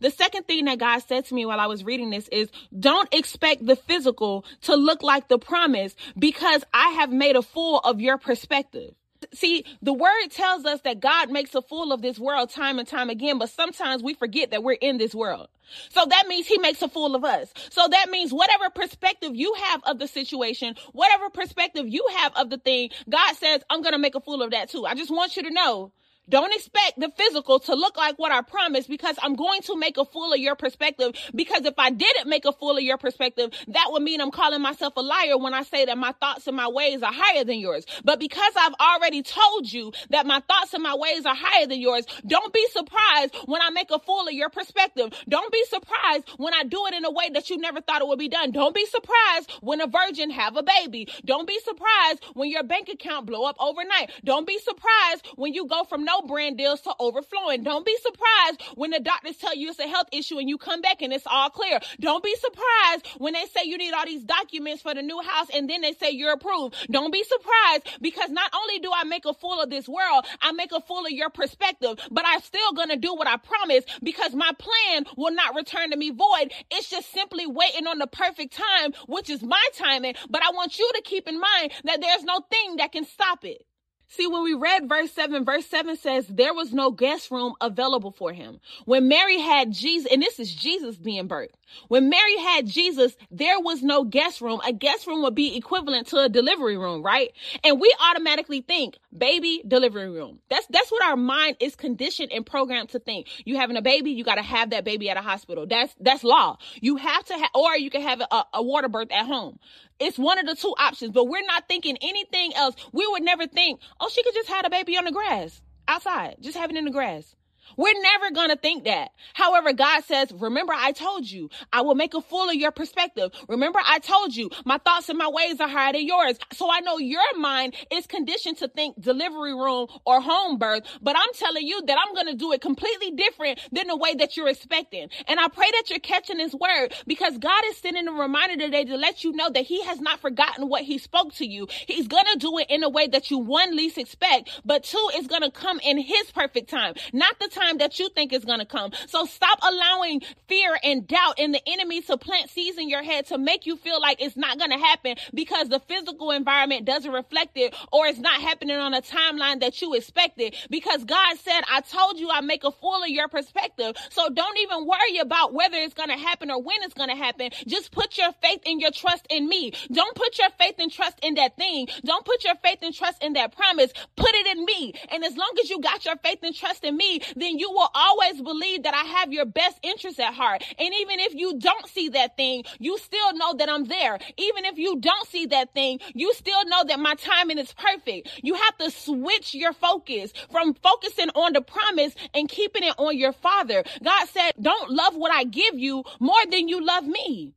The 0.00 0.10
second 0.10 0.44
thing 0.44 0.64
that 0.64 0.78
God 0.78 1.00
said 1.00 1.26
to 1.26 1.34
me 1.34 1.44
while 1.44 1.60
I 1.60 1.66
was 1.66 1.84
reading 1.84 2.10
this 2.10 2.28
is 2.28 2.50
don't 2.76 3.12
expect 3.12 3.66
the 3.66 3.76
physical 3.76 4.44
to 4.62 4.76
look 4.76 5.02
like 5.02 5.28
the 5.28 5.38
promise 5.38 5.94
because 6.18 6.64
I 6.72 6.90
have 6.90 7.12
made 7.12 7.36
a 7.36 7.42
fool 7.42 7.78
of 7.78 8.00
your 8.00 8.16
perspective. 8.16 8.94
See, 9.34 9.64
the 9.82 9.92
word 9.92 10.28
tells 10.30 10.64
us 10.64 10.80
that 10.82 11.00
God 11.00 11.30
makes 11.30 11.54
a 11.54 11.62
fool 11.62 11.92
of 11.92 12.02
this 12.02 12.18
world 12.18 12.50
time 12.50 12.78
and 12.78 12.86
time 12.86 13.10
again, 13.10 13.38
but 13.38 13.50
sometimes 13.50 14.02
we 14.02 14.14
forget 14.14 14.50
that 14.52 14.62
we're 14.62 14.72
in 14.72 14.98
this 14.98 15.14
world. 15.14 15.48
So 15.90 16.04
that 16.08 16.26
means 16.28 16.46
he 16.46 16.58
makes 16.58 16.82
a 16.82 16.88
fool 16.88 17.14
of 17.14 17.24
us. 17.24 17.52
So 17.70 17.86
that 17.88 18.10
means 18.10 18.32
whatever 18.32 18.70
perspective 18.70 19.34
you 19.34 19.54
have 19.54 19.82
of 19.84 19.98
the 19.98 20.06
situation, 20.06 20.76
whatever 20.92 21.30
perspective 21.30 21.88
you 21.88 22.06
have 22.18 22.32
of 22.36 22.50
the 22.50 22.58
thing, 22.58 22.90
God 23.08 23.34
says, 23.36 23.62
I'm 23.70 23.82
going 23.82 23.92
to 23.94 23.98
make 23.98 24.14
a 24.14 24.20
fool 24.20 24.42
of 24.42 24.52
that 24.52 24.68
too. 24.70 24.86
I 24.86 24.94
just 24.94 25.10
want 25.10 25.36
you 25.36 25.42
to 25.44 25.50
know 25.50 25.92
Don't 26.28 26.54
expect 26.54 26.98
the 26.98 27.10
physical 27.16 27.60
to 27.60 27.74
look 27.74 27.96
like 27.96 28.18
what 28.18 28.32
I 28.32 28.40
promised 28.40 28.88
because 28.88 29.16
I'm 29.22 29.36
going 29.36 29.60
to 29.62 29.76
make 29.76 29.98
a 29.98 30.04
fool 30.04 30.32
of 30.32 30.38
your 30.38 30.56
perspective. 30.56 31.12
Because 31.34 31.64
if 31.66 31.74
I 31.78 31.90
didn't 31.90 32.28
make 32.28 32.46
a 32.46 32.52
fool 32.52 32.76
of 32.76 32.82
your 32.82 32.96
perspective, 32.96 33.50
that 33.68 33.86
would 33.90 34.02
mean 34.02 34.20
I'm 34.20 34.30
calling 34.30 34.62
myself 34.62 34.94
a 34.96 35.00
liar 35.02 35.36
when 35.36 35.52
I 35.52 35.62
say 35.64 35.84
that 35.84 35.98
my 35.98 36.12
thoughts 36.12 36.46
and 36.46 36.56
my 36.56 36.68
ways 36.68 37.02
are 37.02 37.12
higher 37.12 37.44
than 37.44 37.58
yours. 37.58 37.84
But 38.04 38.20
because 38.20 38.52
I've 38.56 38.74
already 38.80 39.22
told 39.22 39.70
you 39.70 39.92
that 40.10 40.26
my 40.26 40.40
thoughts 40.48 40.72
and 40.72 40.82
my 40.82 40.94
ways 40.94 41.26
are 41.26 41.34
higher 41.36 41.66
than 41.66 41.80
yours, 41.80 42.06
don't 42.26 42.52
be 42.52 42.66
surprised 42.72 43.36
when 43.44 43.60
I 43.60 43.70
make 43.70 43.90
a 43.90 43.98
fool 43.98 44.26
of 44.26 44.32
your 44.32 44.48
perspective. 44.48 45.12
Don't 45.28 45.52
be 45.52 45.62
surprised 45.68 46.24
when 46.38 46.54
I 46.54 46.64
do 46.64 46.86
it 46.86 46.94
in 46.94 47.04
a 47.04 47.10
way 47.10 47.28
that 47.34 47.50
you 47.50 47.58
never 47.58 47.82
thought 47.82 48.00
it 48.00 48.08
would 48.08 48.18
be 48.18 48.28
done. 48.28 48.50
Don't 48.50 48.74
be 48.74 48.86
surprised 48.86 49.52
when 49.60 49.80
a 49.82 49.86
virgin 49.86 50.30
have 50.30 50.56
a 50.56 50.62
baby. 50.62 51.08
Don't 51.24 51.46
be 51.46 51.58
surprised 51.60 52.24
when 52.32 52.48
your 52.48 52.62
bank 52.62 52.88
account 52.88 53.26
blow 53.26 53.44
up 53.44 53.56
overnight. 53.60 54.10
Don't 54.24 54.46
be 54.46 54.58
surprised 54.58 55.26
when 55.36 55.52
you 55.52 55.66
go 55.66 55.84
from 55.84 56.04
no 56.04 56.13
no 56.14 56.26
brand 56.26 56.56
deals 56.56 56.80
to 56.82 56.94
overflowing. 57.00 57.62
Don't 57.62 57.84
be 57.84 57.96
surprised 58.02 58.62
when 58.76 58.90
the 58.90 59.00
doctors 59.00 59.36
tell 59.36 59.54
you 59.54 59.70
it's 59.70 59.78
a 59.78 59.88
health 59.88 60.08
issue 60.12 60.38
and 60.38 60.48
you 60.48 60.58
come 60.58 60.80
back 60.80 61.02
and 61.02 61.12
it's 61.12 61.26
all 61.26 61.50
clear. 61.50 61.80
Don't 62.00 62.22
be 62.22 62.34
surprised 62.36 63.06
when 63.18 63.34
they 63.34 63.44
say 63.46 63.62
you 63.64 63.78
need 63.78 63.92
all 63.92 64.04
these 64.04 64.24
documents 64.24 64.82
for 64.82 64.94
the 64.94 65.02
new 65.02 65.20
house 65.20 65.48
and 65.54 65.68
then 65.68 65.80
they 65.80 65.92
say 65.92 66.10
you're 66.10 66.32
approved. 66.32 66.74
Don't 66.90 67.12
be 67.12 67.24
surprised 67.24 68.00
because 68.00 68.30
not 68.30 68.50
only 68.54 68.78
do 68.78 68.90
I 68.94 69.04
make 69.04 69.24
a 69.24 69.34
fool 69.34 69.60
of 69.60 69.70
this 69.70 69.88
world, 69.88 70.26
I 70.40 70.52
make 70.52 70.72
a 70.72 70.80
fool 70.80 71.04
of 71.06 71.12
your 71.12 71.30
perspective, 71.30 71.98
but 72.10 72.24
I'm 72.26 72.40
still 72.40 72.72
going 72.72 72.90
to 72.90 72.96
do 72.96 73.14
what 73.14 73.26
I 73.26 73.36
promised 73.36 73.90
because 74.02 74.34
my 74.34 74.50
plan 74.58 75.04
will 75.16 75.32
not 75.32 75.54
return 75.54 75.90
to 75.90 75.96
me 75.96 76.10
void. 76.10 76.52
It's 76.70 76.90
just 76.90 77.12
simply 77.12 77.46
waiting 77.46 77.86
on 77.86 77.98
the 77.98 78.06
perfect 78.06 78.54
time, 78.54 78.92
which 79.06 79.30
is 79.30 79.42
my 79.42 79.62
timing. 79.74 80.14
But 80.30 80.42
I 80.42 80.50
want 80.52 80.78
you 80.78 80.90
to 80.94 81.02
keep 81.02 81.28
in 81.28 81.40
mind 81.40 81.72
that 81.84 82.00
there's 82.00 82.24
no 82.24 82.40
thing 82.50 82.76
that 82.76 82.92
can 82.92 83.04
stop 83.04 83.44
it. 83.44 83.64
See, 84.08 84.26
when 84.26 84.44
we 84.44 84.54
read 84.54 84.88
verse 84.88 85.10
7, 85.12 85.44
verse 85.44 85.66
7 85.66 85.96
says 85.96 86.26
there 86.26 86.54
was 86.54 86.72
no 86.72 86.90
guest 86.90 87.30
room 87.30 87.54
available 87.60 88.12
for 88.12 88.32
him. 88.32 88.60
When 88.84 89.08
Mary 89.08 89.40
had 89.40 89.72
Jesus, 89.72 90.10
and 90.12 90.22
this 90.22 90.38
is 90.38 90.54
Jesus 90.54 90.96
being 90.96 91.28
birthed. 91.28 91.54
When 91.88 92.08
Mary 92.08 92.36
had 92.38 92.66
Jesus, 92.66 93.16
there 93.30 93.60
was 93.60 93.82
no 93.82 94.04
guest 94.04 94.40
room. 94.40 94.60
A 94.66 94.72
guest 94.72 95.06
room 95.06 95.22
would 95.22 95.34
be 95.34 95.56
equivalent 95.56 96.08
to 96.08 96.18
a 96.18 96.28
delivery 96.28 96.76
room, 96.76 97.02
right? 97.02 97.32
And 97.62 97.80
we 97.80 97.94
automatically 98.10 98.60
think 98.62 98.98
baby 99.16 99.62
delivery 99.66 100.10
room. 100.10 100.40
That's 100.50 100.66
that's 100.68 100.90
what 100.90 101.04
our 101.04 101.16
mind 101.16 101.56
is 101.60 101.76
conditioned 101.76 102.32
and 102.32 102.44
programmed 102.44 102.90
to 102.90 102.98
think. 102.98 103.28
You 103.44 103.56
having 103.56 103.76
a 103.76 103.82
baby, 103.82 104.12
you 104.12 104.24
got 104.24 104.36
to 104.36 104.42
have 104.42 104.70
that 104.70 104.84
baby 104.84 105.10
at 105.10 105.16
a 105.16 105.22
hospital. 105.22 105.66
That's 105.66 105.94
that's 106.00 106.24
law. 106.24 106.58
You 106.80 106.96
have 106.96 107.24
to 107.26 107.34
have, 107.34 107.50
or 107.54 107.76
you 107.76 107.90
can 107.90 108.02
have 108.02 108.20
a, 108.20 108.44
a 108.54 108.62
water 108.62 108.88
birth 108.88 109.12
at 109.12 109.26
home. 109.26 109.58
It's 110.00 110.18
one 110.18 110.38
of 110.38 110.46
the 110.46 110.56
two 110.56 110.74
options, 110.78 111.12
but 111.12 111.28
we're 111.28 111.46
not 111.46 111.68
thinking 111.68 111.96
anything 112.02 112.54
else. 112.54 112.74
We 112.92 113.06
would 113.06 113.22
never 113.22 113.46
think, 113.46 113.80
oh, 114.00 114.08
she 114.08 114.22
could 114.22 114.34
just 114.34 114.48
have 114.48 114.66
a 114.66 114.70
baby 114.70 114.96
on 114.96 115.04
the 115.04 115.12
grass 115.12 115.62
outside, 115.86 116.36
just 116.40 116.56
have 116.56 116.70
it 116.70 116.76
in 116.76 116.84
the 116.84 116.90
grass. 116.90 117.34
We're 117.76 118.00
never 118.00 118.30
going 118.30 118.50
to 118.50 118.56
think 118.56 118.84
that. 118.84 119.10
However, 119.32 119.72
God 119.72 120.04
says, 120.04 120.32
remember 120.32 120.72
I 120.74 120.92
told 120.92 121.30
you, 121.30 121.50
I 121.72 121.82
will 121.82 121.94
make 121.94 122.14
a 122.14 122.20
fool 122.20 122.48
of 122.48 122.54
your 122.54 122.70
perspective. 122.70 123.32
Remember 123.48 123.80
I 123.84 123.98
told 123.98 124.34
you, 124.34 124.50
my 124.64 124.78
thoughts 124.78 125.08
and 125.08 125.18
my 125.18 125.28
ways 125.28 125.60
are 125.60 125.68
higher 125.68 125.92
than 125.92 126.06
yours. 126.06 126.38
So 126.52 126.70
I 126.70 126.80
know 126.80 126.98
your 126.98 127.20
mind 127.36 127.74
is 127.90 128.06
conditioned 128.06 128.58
to 128.58 128.68
think 128.68 129.00
delivery 129.00 129.54
room 129.54 129.88
or 130.04 130.20
home 130.20 130.58
birth, 130.58 130.82
but 131.02 131.16
I'm 131.16 131.32
telling 131.34 131.66
you 131.66 131.82
that 131.86 131.98
I'm 131.98 132.14
going 132.14 132.26
to 132.26 132.34
do 132.34 132.52
it 132.52 132.60
completely 132.60 133.12
different 133.12 133.60
than 133.72 133.88
the 133.88 133.96
way 133.96 134.14
that 134.14 134.36
you're 134.36 134.48
expecting. 134.48 135.08
And 135.26 135.40
I 135.40 135.48
pray 135.48 135.70
that 135.70 135.90
you're 135.90 135.98
catching 135.98 136.38
this 136.38 136.54
word 136.54 136.94
because 137.06 137.38
God 137.38 137.62
is 137.66 137.78
sending 137.78 138.08
a 138.08 138.12
reminder 138.12 138.56
today 138.56 138.84
to 138.84 138.96
let 138.96 139.24
you 139.24 139.32
know 139.32 139.50
that 139.50 139.64
he 139.64 139.82
has 139.84 140.00
not 140.00 140.20
forgotten 140.20 140.68
what 140.68 140.82
he 140.82 140.98
spoke 140.98 141.34
to 141.34 141.46
you. 141.46 141.66
He's 141.86 142.08
going 142.08 142.26
to 142.32 142.38
do 142.38 142.58
it 142.58 142.66
in 142.70 142.82
a 142.82 142.88
way 142.88 143.06
that 143.08 143.30
you 143.30 143.38
one 143.38 143.76
least 143.76 143.98
expect, 143.98 144.60
but 144.64 144.84
two 144.84 145.10
is 145.16 145.26
going 145.26 145.42
to 145.42 145.50
come 145.50 145.80
in 145.80 145.98
his 145.98 146.30
perfect 146.32 146.70
time, 146.70 146.94
not 147.12 147.38
the 147.38 147.48
time 147.54 147.78
that 147.78 147.98
you 147.98 148.08
think 148.10 148.32
is 148.32 148.44
going 148.44 148.58
to 148.58 148.66
come. 148.66 148.92
So 149.06 149.24
stop 149.26 149.58
allowing 149.62 150.22
fear 150.48 150.76
and 150.82 151.06
doubt 151.06 151.34
and 151.38 151.54
the 151.54 151.62
enemy 151.66 152.00
to 152.02 152.16
plant 152.16 152.50
seeds 152.50 152.78
in 152.78 152.88
your 152.88 153.02
head 153.02 153.26
to 153.26 153.38
make 153.38 153.66
you 153.66 153.76
feel 153.76 154.00
like 154.00 154.20
it's 154.20 154.36
not 154.36 154.58
going 154.58 154.70
to 154.70 154.78
happen 154.78 155.16
because 155.32 155.68
the 155.68 155.80
physical 155.80 156.30
environment 156.30 156.84
doesn't 156.84 157.12
reflect 157.12 157.56
it 157.56 157.74
or 157.92 158.06
it's 158.06 158.18
not 158.18 158.40
happening 158.40 158.76
on 158.76 158.94
a 158.94 159.02
timeline 159.02 159.60
that 159.60 159.80
you 159.80 159.94
expected. 159.94 160.54
Because 160.70 161.04
God 161.04 161.38
said, 161.38 161.62
I 161.70 161.80
told 161.80 162.18
you 162.18 162.30
I 162.30 162.40
make 162.40 162.64
a 162.64 162.70
fool 162.72 163.02
of 163.02 163.08
your 163.08 163.28
perspective. 163.28 163.96
So 164.10 164.28
don't 164.28 164.58
even 164.58 164.86
worry 164.86 165.18
about 165.18 165.52
whether 165.54 165.76
it's 165.76 165.94
going 165.94 166.10
to 166.10 166.16
happen 166.16 166.50
or 166.50 166.60
when 166.60 166.82
it's 166.82 166.94
going 166.94 167.10
to 167.10 167.16
happen. 167.16 167.50
Just 167.66 167.92
put 167.92 168.18
your 168.18 168.32
faith 168.42 168.62
and 168.66 168.80
your 168.80 168.90
trust 168.90 169.26
in 169.30 169.48
me. 169.48 169.72
Don't 169.92 170.14
put 170.14 170.38
your 170.38 170.50
faith 170.58 170.76
and 170.78 170.90
trust 170.92 171.18
in 171.22 171.34
that 171.34 171.56
thing. 171.56 171.88
Don't 172.04 172.24
put 172.24 172.44
your 172.44 172.54
faith 172.56 172.78
and 172.82 172.94
trust 172.94 173.22
in 173.22 173.34
that 173.34 173.54
promise. 173.56 173.92
Put 174.16 174.34
it 174.34 174.56
in 174.56 174.64
me. 174.64 174.94
And 175.10 175.24
as 175.24 175.36
long 175.36 175.52
as 175.62 175.70
you 175.70 175.80
got 175.80 176.04
your 176.04 176.16
faith 176.16 176.40
and 176.42 176.54
trust 176.54 176.84
in 176.84 176.96
me, 176.96 177.20
then 177.44 177.58
you 177.58 177.70
will 177.70 177.90
always 177.94 178.40
believe 178.40 178.84
that 178.84 178.94
I 178.94 179.04
have 179.18 179.32
your 179.32 179.44
best 179.44 179.78
interest 179.82 180.18
at 180.18 180.34
heart. 180.34 180.64
And 180.78 180.94
even 181.00 181.20
if 181.20 181.34
you 181.34 181.58
don't 181.58 181.86
see 181.88 182.08
that 182.10 182.36
thing, 182.36 182.64
you 182.78 182.96
still 182.98 183.34
know 183.34 183.54
that 183.54 183.68
I'm 183.68 183.84
there. 183.84 184.18
Even 184.36 184.64
if 184.64 184.78
you 184.78 184.98
don't 185.00 185.28
see 185.28 185.46
that 185.46 185.74
thing, 185.74 186.00
you 186.14 186.32
still 186.34 186.64
know 186.66 186.84
that 186.84 186.98
my 186.98 187.14
timing 187.14 187.58
is 187.58 187.72
perfect. 187.74 188.40
You 188.42 188.54
have 188.54 188.78
to 188.78 188.90
switch 188.90 189.54
your 189.54 189.72
focus 189.72 190.32
from 190.50 190.74
focusing 190.74 191.30
on 191.30 191.52
the 191.52 191.60
promise 191.60 192.14
and 192.32 192.48
keeping 192.48 192.82
it 192.82 192.94
on 192.98 193.16
your 193.16 193.32
father. 193.32 193.84
God 194.02 194.28
said, 194.28 194.52
don't 194.60 194.90
love 194.90 195.14
what 195.16 195.32
I 195.32 195.44
give 195.44 195.78
you 195.78 196.04
more 196.20 196.46
than 196.50 196.68
you 196.68 196.84
love 196.84 197.06
me. 197.06 197.54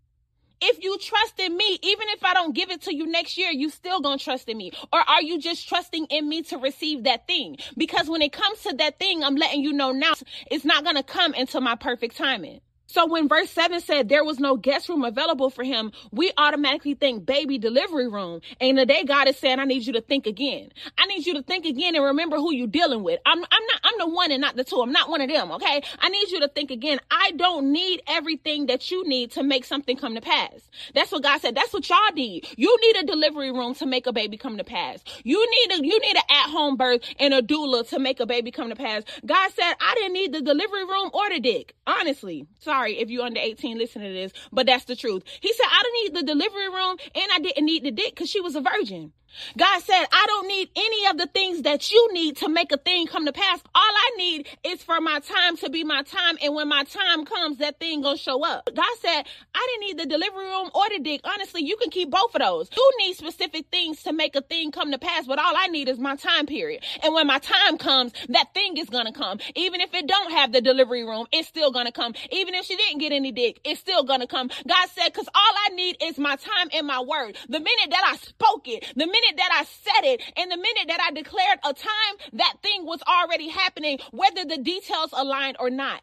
If 0.61 0.83
you 0.83 0.97
trust 0.97 1.39
in 1.39 1.55
me, 1.55 1.79
even 1.83 2.07
if 2.09 2.23
I 2.23 2.33
don't 2.33 2.55
give 2.55 2.71
it 2.71 2.81
to 2.83 2.95
you 2.95 3.05
next 3.05 3.37
year, 3.37 3.51
you 3.51 3.69
still 3.69 3.99
gonna 4.01 4.17
trust 4.17 4.49
in 4.49 4.57
me. 4.57 4.71
Or 4.91 4.99
are 4.99 5.21
you 5.21 5.39
just 5.39 5.67
trusting 5.69 6.07
in 6.07 6.27
me 6.27 6.41
to 6.43 6.57
receive 6.57 7.03
that 7.03 7.27
thing? 7.27 7.57
Because 7.77 8.09
when 8.09 8.21
it 8.21 8.33
comes 8.33 8.61
to 8.63 8.73
that 8.77 8.99
thing, 8.99 9.23
I'm 9.23 9.35
letting 9.35 9.61
you 9.61 9.73
know 9.73 9.91
now, 9.91 10.13
it's 10.49 10.65
not 10.65 10.83
gonna 10.83 11.03
come 11.03 11.33
into 11.35 11.61
my 11.61 11.75
perfect 11.75 12.17
timing. 12.17 12.61
So 12.87 13.05
when 13.05 13.27
verse 13.27 13.49
7 13.51 13.81
said 13.81 14.09
there 14.09 14.23
was 14.23 14.39
no 14.39 14.55
guest 14.55 14.89
room 14.89 15.03
available 15.03 15.49
for 15.49 15.63
him, 15.63 15.91
we 16.11 16.31
automatically 16.37 16.93
think 16.95 17.25
baby 17.25 17.57
delivery 17.57 18.07
room. 18.07 18.41
And 18.61 18.77
today 18.77 19.03
God 19.03 19.27
is 19.27 19.37
saying, 19.37 19.59
I 19.59 19.65
need 19.65 19.85
you 19.85 19.93
to 19.93 20.01
think 20.01 20.25
again. 20.25 20.69
I 20.97 21.05
need 21.05 21.25
you 21.25 21.33
to 21.35 21.43
think 21.43 21.65
again 21.65 21.95
and 21.95 22.03
remember 22.03 22.37
who 22.37 22.53
you're 22.53 22.67
dealing 22.67 23.03
with. 23.03 23.19
I'm, 23.25 23.39
I'm 23.39 23.43
not, 23.67 23.81
I'm 23.83 23.99
the 23.99 24.07
one 24.15 24.31
and 24.31 24.41
not 24.41 24.55
the 24.55 24.63
two. 24.63 24.81
I'm 24.81 24.91
not 24.91 25.09
one 25.09 25.21
of 25.21 25.29
them. 25.29 25.51
Okay. 25.53 25.81
I 25.99 26.09
need 26.09 26.29
you 26.29 26.39
to 26.41 26.47
think 26.47 26.71
again. 26.71 26.99
I 27.11 27.31
don't 27.31 27.71
need 27.71 28.01
everything 28.07 28.67
that 28.67 28.89
you 28.89 29.07
need 29.07 29.31
to 29.31 29.43
make 29.43 29.65
something 29.65 29.97
come 29.97 30.15
to 30.15 30.21
pass. 30.21 30.69
That's 30.93 31.11
what 31.11 31.23
God 31.23 31.41
said. 31.41 31.55
That's 31.55 31.73
what 31.73 31.87
y'all 31.89 31.97
need. 32.13 32.47
You 32.57 32.75
need 32.81 33.03
a 33.03 33.05
delivery 33.05 33.51
room 33.51 33.75
to 33.75 33.85
make 33.85 34.07
a 34.07 34.13
baby 34.13 34.37
come 34.37 34.57
to 34.57 34.63
pass. 34.63 35.03
You 35.23 35.45
need 35.49 35.79
a, 35.79 35.85
you 35.85 35.99
need 35.99 36.15
an 36.15 36.23
at 36.29 36.49
home 36.49 36.77
birth 36.77 37.01
and 37.19 37.33
a 37.33 37.41
doula 37.41 37.87
to 37.89 37.99
make 37.99 38.19
a 38.19 38.25
baby 38.25 38.51
come 38.51 38.69
to 38.69 38.75
pass. 38.75 39.03
God 39.25 39.51
said, 39.51 39.73
I 39.81 39.93
didn't 39.95 40.13
need 40.13 40.33
the 40.33 40.41
delivery 40.41 40.85
room 40.85 41.09
or 41.13 41.29
the 41.29 41.39
dick. 41.39 41.75
Honestly. 41.85 42.47
Sorry 42.59 42.76
sorry 42.77 42.99
if 42.99 43.09
you're 43.09 43.25
under 43.25 43.39
18 43.39 43.77
listening 43.77 44.09
to 44.09 44.13
this, 44.13 44.31
but 44.51 44.67
that's 44.67 44.85
the 44.85 44.95
truth. 44.95 45.23
He 45.41 45.51
said, 45.51 45.65
I 45.67 45.81
didn't 45.83 46.03
need 46.03 46.21
the 46.21 46.33
delivery 46.33 46.69
room 46.69 46.97
and 47.15 47.25
I 47.33 47.39
didn't 47.39 47.65
need 47.65 47.83
the 47.83 47.91
dick 47.91 48.11
because 48.11 48.29
she 48.29 48.39
was 48.39 48.55
a 48.55 48.61
virgin. 48.61 49.13
God 49.57 49.83
said, 49.83 50.05
I 50.11 50.25
don't 50.27 50.47
need 50.47 50.69
any 50.75 51.07
of 51.07 51.17
the 51.17 51.27
things 51.27 51.63
that 51.63 51.91
you 51.91 52.13
need 52.13 52.37
to 52.37 52.49
make 52.49 52.71
a 52.71 52.77
thing 52.77 53.07
come 53.07 53.25
to 53.25 53.33
pass. 53.33 53.61
All 53.75 53.81
I 53.83 54.11
need 54.17 54.47
is 54.63 54.83
for 54.83 54.99
my 55.01 55.19
time 55.19 55.57
to 55.57 55.69
be 55.69 55.83
my 55.83 56.03
time. 56.03 56.37
And 56.43 56.55
when 56.55 56.69
my 56.69 56.83
time 56.85 57.25
comes, 57.25 57.59
that 57.59 57.79
thing 57.79 58.01
gonna 58.01 58.17
show 58.17 58.43
up. 58.45 58.69
God 58.73 58.97
said, 59.01 59.23
I 59.55 59.67
didn't 59.69 59.81
need 59.87 59.99
the 59.99 60.05
delivery 60.07 60.45
room 60.45 60.69
or 60.73 60.83
the 60.89 60.99
dick. 60.99 61.21
Honestly, 61.23 61.63
you 61.63 61.77
can 61.77 61.89
keep 61.89 62.09
both 62.11 62.35
of 62.35 62.41
those. 62.41 62.69
You 62.75 62.91
need 62.99 63.15
specific 63.15 63.67
things 63.71 64.03
to 64.03 64.13
make 64.13 64.35
a 64.35 64.41
thing 64.41 64.71
come 64.71 64.91
to 64.91 64.97
pass, 64.97 65.25
but 65.27 65.39
all 65.39 65.53
I 65.55 65.67
need 65.67 65.89
is 65.89 65.99
my 65.99 66.15
time 66.15 66.45
period. 66.45 66.83
And 67.03 67.13
when 67.13 67.27
my 67.27 67.39
time 67.39 67.77
comes, 67.77 68.13
that 68.29 68.53
thing 68.53 68.77
is 68.77 68.89
gonna 68.89 69.13
come. 69.13 69.39
Even 69.55 69.81
if 69.81 69.93
it 69.93 70.07
don't 70.07 70.31
have 70.31 70.51
the 70.51 70.61
delivery 70.61 71.03
room, 71.03 71.27
it's 71.31 71.47
still 71.47 71.71
gonna 71.71 71.91
come. 71.91 72.13
Even 72.31 72.55
if 72.55 72.65
she 72.65 72.75
didn't 72.75 72.99
get 72.99 73.11
any 73.11 73.31
dick, 73.31 73.59
it's 73.63 73.79
still 73.79 74.03
gonna 74.03 74.27
come. 74.27 74.49
God 74.67 74.89
said, 74.89 75.13
cause 75.13 75.27
all 75.33 75.53
I 75.67 75.75
need 75.75 75.97
is 76.01 76.17
my 76.17 76.35
time 76.35 76.69
and 76.73 76.87
my 76.87 77.01
word. 77.01 77.37
The 77.49 77.59
minute 77.59 77.89
that 77.91 78.03
I 78.05 78.17
spoke 78.17 78.67
it, 78.67 78.85
the 78.95 79.05
minute 79.07 79.16
minute 79.21 79.37
that 79.37 79.49
I 79.51 79.63
said 79.63 80.09
it 80.09 80.21
and 80.37 80.51
the 80.51 80.57
minute 80.57 80.87
that 80.87 80.99
I 81.01 81.11
declared 81.11 81.59
a 81.63 81.73
time, 81.73 82.29
that 82.33 82.55
thing 82.61 82.85
was 82.85 83.01
already 83.07 83.49
happening, 83.49 83.99
whether 84.11 84.45
the 84.45 84.57
details 84.57 85.09
aligned 85.13 85.57
or 85.59 85.69
not. 85.69 86.01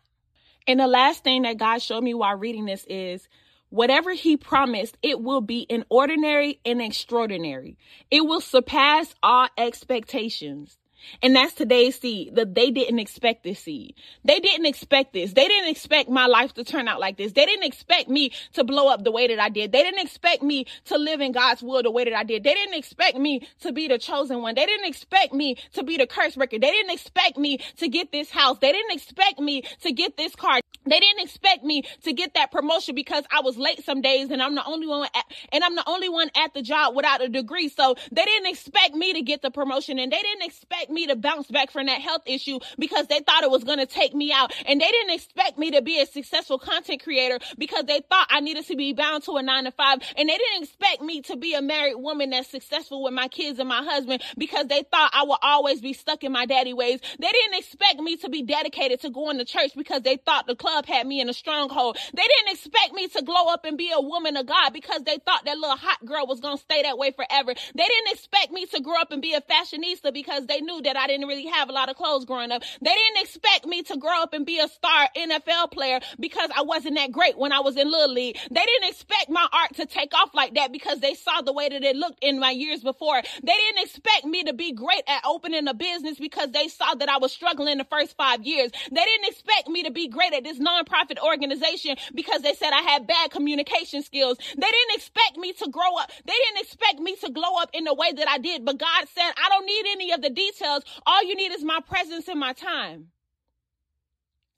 And 0.66 0.80
the 0.80 0.86
last 0.86 1.24
thing 1.24 1.42
that 1.42 1.58
God 1.58 1.82
showed 1.82 2.02
me 2.02 2.14
while 2.14 2.36
reading 2.36 2.64
this 2.64 2.84
is 2.88 3.28
whatever 3.68 4.12
he 4.12 4.36
promised, 4.36 4.96
it 5.02 5.20
will 5.20 5.40
be 5.40 5.66
an 5.68 5.84
ordinary 5.88 6.60
and 6.64 6.80
extraordinary. 6.80 7.76
It 8.10 8.24
will 8.24 8.40
surpass 8.40 9.14
all 9.22 9.48
expectations. 9.58 10.78
And 11.22 11.34
that's 11.34 11.54
today's 11.54 11.98
seed 11.98 12.34
that 12.36 12.54
they 12.54 12.70
didn't 12.70 12.98
expect 12.98 13.44
this 13.44 13.60
seed. 13.60 13.94
They 14.24 14.40
didn't 14.40 14.66
expect 14.66 15.12
this. 15.12 15.32
They 15.32 15.46
didn't 15.46 15.70
expect 15.70 16.08
my 16.08 16.26
life 16.26 16.54
to 16.54 16.64
turn 16.64 16.88
out 16.88 17.00
like 17.00 17.16
this. 17.16 17.32
They 17.32 17.46
didn't 17.46 17.64
expect 17.64 18.08
me 18.08 18.32
to 18.54 18.64
blow 18.64 18.88
up 18.88 19.04
the 19.04 19.12
way 19.12 19.26
that 19.28 19.38
I 19.38 19.48
did. 19.48 19.72
They 19.72 19.82
didn't 19.82 20.00
expect 20.00 20.42
me 20.42 20.66
to 20.86 20.98
live 20.98 21.20
in 21.20 21.32
God's 21.32 21.62
will 21.62 21.82
the 21.82 21.90
way 21.90 22.04
that 22.04 22.14
I 22.14 22.24
did. 22.24 22.44
They 22.44 22.54
didn't 22.54 22.74
expect 22.74 23.18
me 23.18 23.46
to 23.60 23.72
be 23.72 23.88
the 23.88 23.98
chosen 23.98 24.42
one. 24.42 24.54
They 24.54 24.66
didn't 24.66 24.86
expect 24.86 25.32
me 25.32 25.56
to 25.72 25.82
be 25.82 25.96
the 25.96 26.06
curse 26.06 26.36
breaker. 26.36 26.58
They 26.58 26.70
didn't 26.70 26.92
expect 26.92 27.36
me 27.38 27.58
to 27.78 27.88
get 27.88 28.12
this 28.12 28.30
house. 28.30 28.58
They 28.60 28.72
didn't 28.72 28.92
expect 28.92 29.40
me 29.40 29.62
to 29.82 29.92
get 29.92 30.16
this 30.16 30.34
car. 30.34 30.60
They 30.86 31.00
didn't 31.00 31.22
expect 31.22 31.64
me 31.64 31.82
to 32.02 32.12
get 32.12 32.34
that 32.34 32.52
promotion 32.52 32.94
because 32.94 33.24
I 33.30 33.40
was 33.40 33.56
late 33.56 33.82
some 33.84 34.02
days 34.02 34.30
and 34.30 34.42
I'm 34.42 34.54
the 34.54 34.64
only 34.66 34.86
one 34.86 35.08
at, 35.14 35.24
and 35.50 35.64
I'm 35.64 35.74
the 35.74 35.88
only 35.88 36.08
one 36.08 36.30
at 36.36 36.52
the 36.52 36.62
job 36.62 36.94
without 36.94 37.22
a 37.22 37.28
degree. 37.28 37.68
So 37.68 37.94
they 38.12 38.24
didn't 38.24 38.48
expect 38.48 38.94
me 38.94 39.14
to 39.14 39.22
get 39.22 39.40
the 39.40 39.50
promotion 39.50 39.98
and 39.98 40.12
they 40.12 40.20
didn't 40.20 40.42
expect 40.42 40.90
me 40.94 41.06
to 41.08 41.16
bounce 41.16 41.48
back 41.48 41.70
from 41.70 41.86
that 41.86 42.00
health 42.00 42.22
issue 42.26 42.60
because 42.78 43.06
they 43.08 43.20
thought 43.20 43.42
it 43.42 43.50
was 43.50 43.64
going 43.64 43.78
to 43.78 43.86
take 43.86 44.14
me 44.14 44.32
out. 44.32 44.52
And 44.66 44.80
they 44.80 44.90
didn't 44.90 45.14
expect 45.14 45.58
me 45.58 45.72
to 45.72 45.82
be 45.82 46.00
a 46.00 46.06
successful 46.06 46.58
content 46.58 47.02
creator 47.02 47.38
because 47.58 47.84
they 47.84 48.00
thought 48.08 48.26
I 48.30 48.40
needed 48.40 48.66
to 48.66 48.76
be 48.76 48.92
bound 48.92 49.24
to 49.24 49.36
a 49.36 49.42
nine 49.42 49.64
to 49.64 49.72
five. 49.72 50.00
And 50.16 50.28
they 50.28 50.36
didn't 50.36 50.62
expect 50.64 51.02
me 51.02 51.22
to 51.22 51.36
be 51.36 51.54
a 51.54 51.62
married 51.62 51.96
woman 51.96 52.30
that's 52.30 52.48
successful 52.48 53.02
with 53.02 53.12
my 53.12 53.28
kids 53.28 53.58
and 53.58 53.68
my 53.68 53.82
husband 53.82 54.22
because 54.38 54.66
they 54.66 54.82
thought 54.82 55.10
I 55.12 55.24
would 55.24 55.38
always 55.42 55.80
be 55.80 55.92
stuck 55.92 56.24
in 56.24 56.32
my 56.32 56.46
daddy 56.46 56.72
ways. 56.72 57.00
They 57.18 57.28
didn't 57.30 57.58
expect 57.58 58.00
me 58.00 58.16
to 58.18 58.28
be 58.28 58.42
dedicated 58.42 59.00
to 59.00 59.10
going 59.10 59.38
to 59.38 59.44
church 59.44 59.72
because 59.76 60.02
they 60.02 60.16
thought 60.16 60.46
the 60.46 60.56
club 60.56 60.86
had 60.86 61.06
me 61.06 61.20
in 61.20 61.28
a 61.28 61.34
stronghold. 61.34 61.98
They 62.14 62.22
didn't 62.22 62.54
expect 62.54 62.92
me 62.92 63.08
to 63.08 63.22
glow 63.22 63.46
up 63.48 63.64
and 63.64 63.76
be 63.76 63.90
a 63.92 64.00
woman 64.00 64.36
of 64.36 64.46
God 64.46 64.72
because 64.72 65.02
they 65.02 65.18
thought 65.18 65.44
that 65.44 65.56
little 65.58 65.76
hot 65.76 66.04
girl 66.04 66.26
was 66.26 66.40
going 66.40 66.56
to 66.56 66.62
stay 66.62 66.82
that 66.82 66.98
way 66.98 67.10
forever. 67.10 67.54
They 67.74 67.84
didn't 67.84 68.12
expect 68.12 68.52
me 68.52 68.66
to 68.66 68.80
grow 68.80 69.00
up 69.00 69.12
and 69.12 69.22
be 69.22 69.34
a 69.34 69.40
fashionista 69.40 70.12
because 70.12 70.46
they 70.46 70.60
knew 70.60 70.73
that 70.82 70.96
I 70.96 71.06
didn't 71.06 71.28
really 71.28 71.46
have 71.46 71.68
a 71.68 71.72
lot 71.72 71.88
of 71.88 71.96
clothes 71.96 72.24
growing 72.24 72.52
up. 72.52 72.62
They 72.80 72.94
didn't 72.94 73.22
expect 73.22 73.66
me 73.66 73.82
to 73.84 73.96
grow 73.96 74.22
up 74.22 74.32
and 74.34 74.44
be 74.44 74.60
a 74.60 74.68
star 74.68 75.08
NFL 75.16 75.72
player 75.72 76.00
because 76.18 76.50
I 76.56 76.62
wasn't 76.62 76.96
that 76.96 77.12
great 77.12 77.38
when 77.38 77.52
I 77.52 77.60
was 77.60 77.76
in 77.76 77.90
Little 77.90 78.14
League. 78.14 78.36
They 78.50 78.64
didn't 78.64 78.88
expect 78.90 79.28
my 79.28 79.46
art 79.52 79.74
to 79.76 79.86
take 79.86 80.14
off 80.14 80.34
like 80.34 80.54
that 80.54 80.72
because 80.72 81.00
they 81.00 81.14
saw 81.14 81.40
the 81.42 81.52
way 81.52 81.68
that 81.68 81.82
it 81.82 81.96
looked 81.96 82.22
in 82.22 82.38
my 82.38 82.50
years 82.50 82.82
before. 82.82 83.22
They 83.42 83.52
didn't 83.52 83.84
expect 83.84 84.24
me 84.24 84.44
to 84.44 84.52
be 84.52 84.72
great 84.72 85.02
at 85.06 85.22
opening 85.24 85.68
a 85.68 85.74
business 85.74 86.18
because 86.18 86.50
they 86.52 86.68
saw 86.68 86.94
that 86.94 87.08
I 87.08 87.18
was 87.18 87.32
struggling 87.32 87.78
the 87.78 87.84
first 87.84 88.16
five 88.16 88.42
years. 88.44 88.70
They 88.90 89.04
didn't 89.04 89.28
expect 89.28 89.68
me 89.68 89.82
to 89.84 89.90
be 89.90 90.08
great 90.08 90.32
at 90.32 90.44
this 90.44 90.58
nonprofit 90.58 91.18
organization 91.22 91.96
because 92.14 92.42
they 92.42 92.54
said 92.54 92.70
I 92.72 92.82
had 92.82 93.06
bad 93.06 93.30
communication 93.30 94.02
skills. 94.02 94.38
They 94.38 94.70
didn't 94.70 94.94
expect 94.96 95.36
me 95.36 95.52
to 95.54 95.70
grow 95.70 95.96
up. 95.98 96.10
They 96.24 96.32
didn't 96.32 96.64
expect 96.64 97.00
me 97.00 97.16
to 97.16 97.30
glow 97.30 97.56
up 97.60 97.70
in 97.72 97.84
the 97.84 97.94
way 97.94 98.12
that 98.12 98.28
I 98.28 98.38
did. 98.38 98.64
But 98.64 98.78
God 98.78 99.06
said, 99.14 99.30
I 99.36 99.48
don't 99.48 99.66
need 99.66 99.84
any 99.90 100.12
of 100.12 100.22
the 100.22 100.30
details. 100.30 100.63
All 101.06 101.24
you 101.24 101.34
need 101.36 101.52
is 101.52 101.64
my 101.64 101.80
presence 101.86 102.28
and 102.28 102.40
my 102.40 102.52
time. 102.52 103.08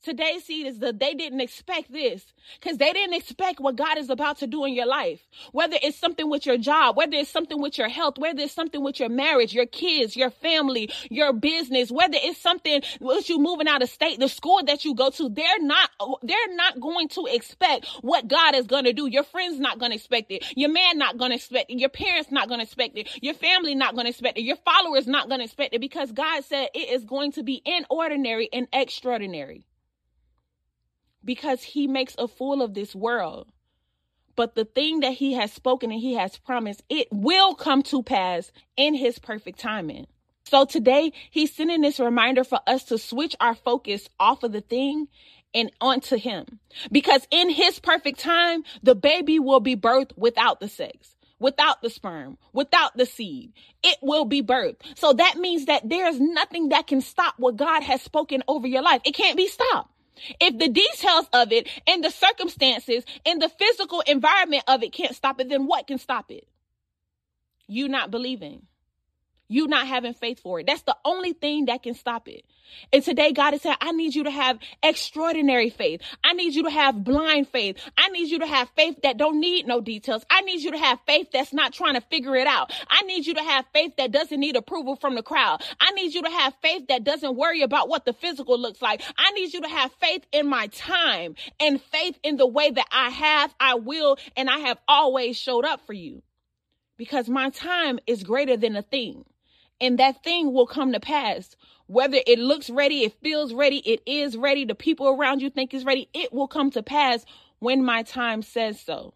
Today's 0.07 0.45
seed 0.45 0.67
is 0.67 0.79
that 0.79 1.01
they 1.01 1.13
didn't 1.15 1.41
expect 1.41 1.91
this 1.91 2.25
because 2.61 2.77
they 2.77 2.93
didn't 2.93 3.15
expect 3.15 3.59
what 3.59 3.75
God 3.75 3.97
is 3.97 4.09
about 4.09 4.37
to 4.37 4.47
do 4.47 4.63
in 4.63 4.73
your 4.73 4.85
life. 4.85 5.19
Whether 5.51 5.75
it's 5.83 5.99
something 5.99 6.29
with 6.29 6.45
your 6.45 6.57
job, 6.57 6.95
whether 6.95 7.17
it's 7.17 7.29
something 7.29 7.61
with 7.61 7.77
your 7.77 7.89
health, 7.89 8.17
whether 8.17 8.39
it's 8.39 8.53
something 8.53 8.81
with 8.81 9.01
your 9.01 9.09
marriage, 9.09 9.53
your 9.53 9.65
kids, 9.65 10.15
your 10.15 10.29
family, 10.29 10.89
your 11.09 11.33
business, 11.33 11.91
whether 11.91 12.17
it's 12.21 12.39
something 12.39 12.83
with 13.01 13.27
you 13.27 13.37
moving 13.37 13.67
out 13.67 13.81
of 13.81 13.89
state, 13.89 14.17
the 14.17 14.29
school 14.29 14.61
that 14.63 14.85
you 14.85 14.95
go 14.95 15.09
to, 15.09 15.27
they're 15.27 15.59
not, 15.59 15.89
they're 16.23 16.55
not 16.55 16.79
going 16.79 17.09
to 17.09 17.25
expect 17.25 17.85
what 17.99 18.29
God 18.29 18.55
is 18.55 18.65
going 18.65 18.85
to 18.85 18.93
do. 18.93 19.07
Your 19.07 19.25
friends 19.25 19.59
not 19.59 19.77
going 19.77 19.91
to 19.91 19.97
expect 19.97 20.31
it. 20.31 20.45
Your 20.55 20.69
man 20.69 20.97
not 20.97 21.17
going 21.17 21.31
to 21.31 21.35
expect 21.35 21.69
it. 21.69 21.79
Your 21.79 21.89
parents 21.89 22.31
not 22.31 22.47
going 22.47 22.61
to 22.61 22.63
expect 22.63 22.97
it. 22.97 23.09
Your 23.21 23.33
family 23.33 23.75
not 23.75 23.93
going 23.93 24.05
to 24.05 24.11
expect 24.11 24.37
it. 24.37 24.43
Your 24.43 24.55
followers 24.63 25.05
not 25.05 25.27
going 25.27 25.41
to 25.41 25.45
expect 25.45 25.73
it 25.73 25.81
because 25.81 26.13
God 26.13 26.45
said 26.45 26.69
it 26.73 26.91
is 26.91 27.03
going 27.03 27.33
to 27.33 27.43
be 27.43 27.61
inordinary 27.65 28.47
and 28.53 28.69
extraordinary 28.71 29.66
because 31.27 31.61
he 31.61 31.87
makes 31.87 32.15
a 32.17 32.27
fool 32.27 32.61
of 32.63 32.73
this 32.73 32.95
world. 32.95 33.49
But 34.37 34.55
the 34.55 34.65
thing 34.65 35.01
that 35.01 35.13
he 35.13 35.33
has 35.33 35.51
spoken 35.51 35.91
and 35.91 35.99
he 35.99 36.13
has 36.13 36.37
promised, 36.37 36.83
it 36.89 37.07
will 37.11 37.53
come 37.53 37.83
to 37.83 38.01
pass 38.01 38.51
in 38.77 38.95
his 38.95 39.19
perfect 39.19 39.59
timing. 39.59 40.07
So 40.45 40.63
today, 40.63 41.11
he's 41.29 41.53
sending 41.53 41.81
this 41.81 41.99
reminder 41.99 42.45
for 42.45 42.61
us 42.65 42.85
to 42.85 42.97
switch 42.97 43.35
our 43.41 43.55
focus 43.55 44.07
off 44.19 44.43
of 44.43 44.53
the 44.53 44.61
thing 44.61 45.09
and 45.53 45.69
onto 45.81 46.15
him. 46.15 46.59
Because 46.91 47.27
in 47.29 47.49
his 47.49 47.79
perfect 47.79 48.19
time, 48.19 48.63
the 48.81 48.95
baby 48.95 49.37
will 49.37 49.59
be 49.59 49.75
birthed 49.75 50.17
without 50.17 50.61
the 50.61 50.69
sex 50.69 51.17
without 51.39 51.83
the 51.83 51.89
sperm, 51.89 52.37
without 52.51 52.97
the 52.97 53.05
seed. 53.05 53.53
It 53.83 53.97
will 54.01 54.25
be 54.25 54.41
birthed. 54.41 54.77
So 54.95 55.13
that 55.13 55.37
means 55.37 55.65
that 55.65 55.87
there's 55.87 56.19
nothing 56.19 56.69
that 56.69 56.87
can 56.87 56.99
stop 56.99 57.35
what 57.37 57.57
God 57.57 57.83
has 57.83 58.01
spoken 58.01 58.41
over 58.47 58.67
your 58.67 58.81
life. 58.81 59.01
It 59.05 59.13
can't 59.13 59.37
be 59.37 59.47
stopped. 59.47 59.91
If 60.39 60.57
the 60.57 60.69
details 60.69 61.27
of 61.33 61.51
it 61.51 61.67
and 61.87 62.03
the 62.03 62.11
circumstances 62.11 63.03
and 63.25 63.41
the 63.41 63.49
physical 63.49 64.01
environment 64.01 64.63
of 64.67 64.83
it 64.83 64.93
can't 64.93 65.15
stop 65.15 65.39
it, 65.41 65.49
then 65.49 65.67
what 65.67 65.87
can 65.87 65.97
stop 65.97 66.31
it? 66.31 66.47
You 67.67 67.87
not 67.87 68.11
believing 68.11 68.67
you 69.49 69.67
not 69.67 69.87
having 69.87 70.13
faith 70.13 70.39
for 70.39 70.59
it. 70.59 70.67
That's 70.67 70.81
the 70.83 70.97
only 71.05 71.33
thing 71.33 71.65
that 71.65 71.83
can 71.83 71.93
stop 71.93 72.27
it. 72.27 72.43
And 72.91 73.03
today, 73.03 73.31
God 73.31 73.53
is 73.53 73.61
saying, 73.61 73.77
I 73.79 73.91
need 73.91 74.13
you 74.13 74.25
to 74.25 74.31
have 74.31 74.59
extraordinary 74.83 75.69
faith. 75.69 76.01
I 76.23 76.33
need 76.33 76.53
you 76.53 76.63
to 76.63 76.69
have 76.69 77.03
blind 77.03 77.47
faith. 77.47 77.77
I 77.97 78.09
need 78.09 78.29
you 78.29 78.39
to 78.39 78.45
have 78.45 78.69
faith 78.75 79.01
that 79.03 79.17
don't 79.17 79.39
need 79.39 79.67
no 79.67 79.79
details. 79.79 80.25
I 80.29 80.41
need 80.41 80.61
you 80.61 80.71
to 80.71 80.77
have 80.77 80.99
faith 81.05 81.29
that's 81.31 81.53
not 81.53 81.73
trying 81.73 81.93
to 81.93 82.01
figure 82.01 82.35
it 82.35 82.47
out. 82.47 82.73
I 82.89 83.03
need 83.03 83.25
you 83.25 83.35
to 83.35 83.43
have 83.43 83.65
faith 83.73 83.93
that 83.97 84.11
doesn't 84.11 84.39
need 84.39 84.57
approval 84.57 84.95
from 84.97 85.15
the 85.15 85.23
crowd. 85.23 85.63
I 85.79 85.91
need 85.91 86.13
you 86.13 86.23
to 86.23 86.29
have 86.29 86.53
faith 86.61 86.87
that 86.89 87.03
doesn't 87.03 87.37
worry 87.37 87.61
about 87.61 87.87
what 87.87 88.05
the 88.05 88.13
physical 88.13 88.59
looks 88.59 88.81
like. 88.81 89.01
I 89.17 89.31
need 89.31 89.53
you 89.53 89.61
to 89.61 89.69
have 89.69 89.91
faith 90.01 90.25
in 90.31 90.47
my 90.47 90.67
time 90.67 91.35
and 91.59 91.81
faith 91.81 92.19
in 92.23 92.35
the 92.35 92.47
way 92.47 92.69
that 92.69 92.87
I 92.91 93.09
have, 93.09 93.55
I 93.59 93.75
will, 93.75 94.17
and 94.35 94.49
I 94.49 94.59
have 94.59 94.77
always 94.87 95.37
showed 95.37 95.65
up 95.65 95.85
for 95.85 95.93
you 95.93 96.21
because 96.97 97.29
my 97.29 97.49
time 97.49 97.99
is 98.07 98.23
greater 98.23 98.57
than 98.57 98.75
a 98.75 98.81
thing 98.81 99.23
and 99.79 99.99
that 99.99 100.23
thing 100.23 100.53
will 100.53 100.67
come 100.67 100.91
to 100.93 100.99
pass. 100.99 101.55
Whether 101.87 102.19
it 102.27 102.39
looks 102.39 102.69
ready, 102.69 103.03
it 103.03 103.13
feels 103.21 103.53
ready, 103.53 103.77
it 103.77 104.01
is 104.05 104.35
ready, 104.35 104.65
the 104.65 104.75
people 104.75 105.07
around 105.07 105.41
you 105.41 105.49
think 105.49 105.73
is 105.73 105.85
ready, 105.85 106.09
it 106.13 106.33
will 106.33 106.47
come 106.47 106.69
to 106.71 106.83
pass 106.83 107.25
when 107.59 107.83
my 107.83 108.03
time 108.03 108.41
says 108.41 108.79
so. 108.79 109.13